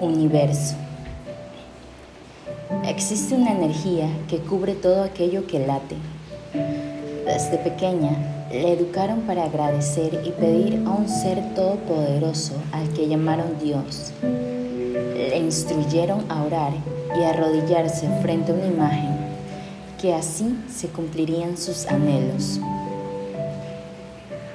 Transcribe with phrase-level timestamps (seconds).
[0.00, 0.76] Universo.
[2.86, 5.96] Existe una energía que cubre todo aquello que late.
[7.24, 8.16] Desde pequeña
[8.50, 14.12] le educaron para agradecer y pedir a un ser todopoderoso al que llamaron Dios.
[14.22, 16.72] Le instruyeron a orar
[17.18, 19.16] y arrodillarse frente a una imagen,
[20.00, 22.60] que así se cumplirían sus anhelos.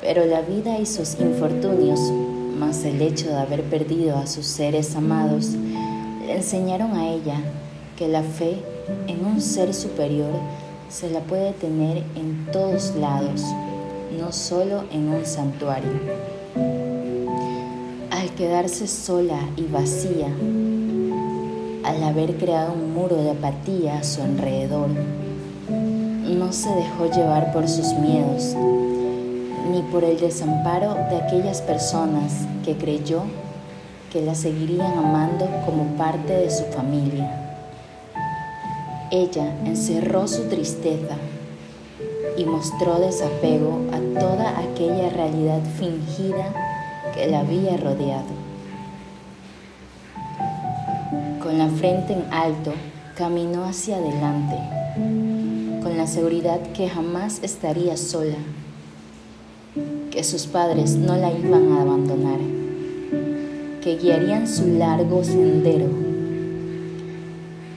[0.01, 1.99] Pero la vida y sus infortunios,
[2.57, 5.49] más el hecho de haber perdido a sus seres amados,
[6.25, 7.37] le enseñaron a ella
[7.97, 8.57] que la fe
[9.07, 10.31] en un ser superior
[10.89, 13.41] se la puede tener en todos lados,
[14.19, 15.91] no solo en un santuario.
[18.11, 20.27] Al quedarse sola y vacía,
[21.83, 24.89] al haber creado un muro de apatía a su alrededor.
[25.69, 28.55] No se dejó llevar por sus miedos,
[29.69, 33.23] ni por el desamparo de aquellas personas que creyó
[34.11, 37.43] que la seguirían amando como parte de su familia.
[39.09, 41.17] Ella encerró su tristeza
[42.37, 46.45] y mostró desapego a toda aquella realidad fingida
[47.13, 48.43] que la había rodeado.
[51.41, 52.73] Con la frente en alto,
[53.15, 54.57] caminó hacia adelante,
[55.83, 58.37] con la seguridad que jamás estaría sola,
[60.13, 62.39] que sus padres no la iban a abandonar,
[63.81, 65.87] que guiarían su largo sendero,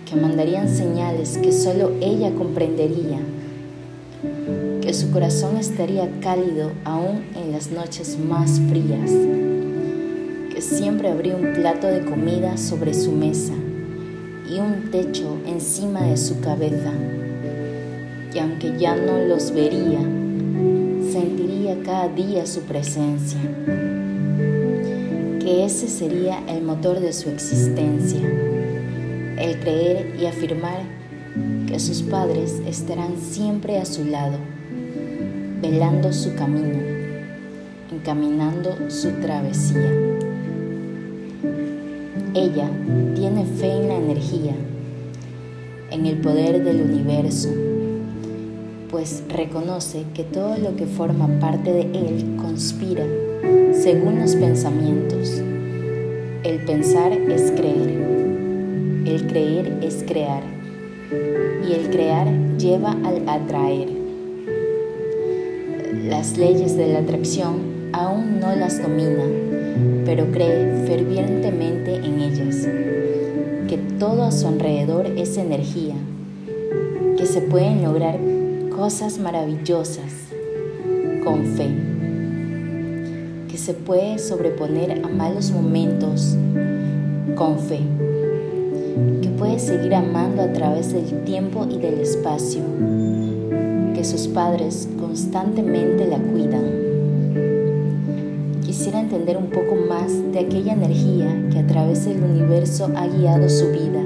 [0.04, 3.20] que mandarían señales que solo ella comprendería,
[4.82, 9.10] que su corazón estaría cálido aún en las noches más frías
[10.60, 13.52] siempre habría un plato de comida sobre su mesa
[14.50, 16.92] y un techo encima de su cabeza.
[18.34, 20.00] Y aunque ya no los vería,
[21.16, 23.40] sentiría cada día su presencia.
[25.40, 28.20] Que ese sería el motor de su existencia.
[29.38, 30.80] El creer y afirmar
[31.66, 34.36] que sus padres estarán siempre a su lado,
[35.62, 36.80] velando su camino,
[37.90, 39.90] encaminando su travesía.
[42.34, 42.68] Ella
[43.14, 44.54] tiene fe en la energía,
[45.90, 47.48] en el poder del universo,
[48.96, 53.04] pues reconoce que todo lo que forma parte de él conspira
[53.74, 55.32] según los pensamientos.
[56.42, 57.90] El pensar es creer,
[59.04, 60.42] el creer es crear
[61.68, 62.26] y el crear
[62.56, 63.90] lleva al atraer.
[66.04, 69.24] Las leyes de la atracción aún no las domina
[70.06, 72.66] pero cree fervientemente en ellas,
[73.68, 75.96] que todo a su alrededor es energía,
[77.18, 78.18] que se pueden lograr
[78.76, 80.12] cosas maravillosas
[81.24, 81.70] con fe,
[83.48, 86.36] que se puede sobreponer a malos momentos
[87.36, 87.80] con fe,
[89.22, 92.60] que puede seguir amando a través del tiempo y del espacio,
[93.94, 96.86] que sus padres constantemente la cuidan
[98.62, 103.48] quisiera entender un poco más de aquella energía que a través del universo ha guiado
[103.48, 104.05] su vida.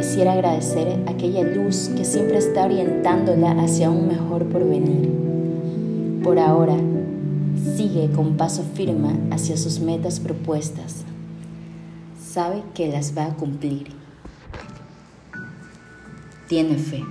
[0.00, 5.10] Quisiera agradecer aquella luz que siempre está orientándola hacia un mejor porvenir.
[6.24, 6.74] Por ahora,
[7.76, 11.04] sigue con paso firme hacia sus metas propuestas.
[12.18, 13.88] Sabe que las va a cumplir.
[16.48, 17.04] Tiene fe.